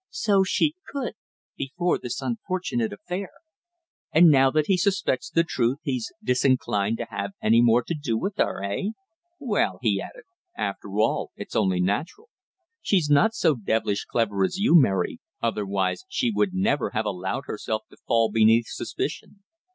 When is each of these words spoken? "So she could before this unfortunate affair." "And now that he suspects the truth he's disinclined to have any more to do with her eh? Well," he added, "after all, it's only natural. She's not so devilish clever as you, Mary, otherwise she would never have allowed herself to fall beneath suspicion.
"So 0.09 0.43
she 0.43 0.73
could 0.91 1.13
before 1.55 1.99
this 1.99 2.23
unfortunate 2.23 2.91
affair." 2.91 3.29
"And 4.11 4.31
now 4.31 4.49
that 4.49 4.65
he 4.65 4.75
suspects 4.75 5.29
the 5.29 5.43
truth 5.43 5.77
he's 5.83 6.11
disinclined 6.23 6.97
to 6.97 7.05
have 7.11 7.33
any 7.39 7.61
more 7.61 7.83
to 7.83 7.93
do 7.93 8.17
with 8.17 8.37
her 8.37 8.63
eh? 8.63 8.93
Well," 9.39 9.77
he 9.83 10.01
added, 10.01 10.23
"after 10.57 10.89
all, 10.99 11.29
it's 11.35 11.55
only 11.55 11.79
natural. 11.81 12.29
She's 12.81 13.11
not 13.11 13.35
so 13.35 13.53
devilish 13.53 14.05
clever 14.05 14.43
as 14.43 14.57
you, 14.57 14.73
Mary, 14.73 15.19
otherwise 15.39 16.03
she 16.09 16.31
would 16.31 16.51
never 16.55 16.89
have 16.95 17.05
allowed 17.05 17.43
herself 17.45 17.83
to 17.91 17.97
fall 18.07 18.31
beneath 18.31 18.65
suspicion. 18.69 19.43